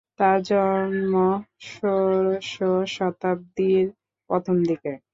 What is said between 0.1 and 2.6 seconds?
তাঁর জন্ম ষোড়শ